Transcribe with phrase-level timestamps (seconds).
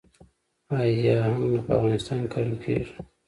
[0.79, 2.93] آیا هنګ په افغانستان کې کرل کیږي؟